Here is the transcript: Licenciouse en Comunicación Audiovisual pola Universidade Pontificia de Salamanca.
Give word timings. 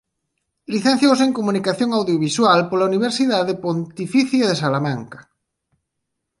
Licenciouse 0.73 1.23
en 1.27 1.35
Comunicación 1.39 1.89
Audiovisual 1.99 2.59
pola 2.69 2.89
Universidade 2.91 3.53
Pontificia 3.65 4.43
de 4.47 4.59
Salamanca. 4.63 5.19